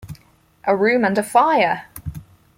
[0.63, 1.85] A room and a fire!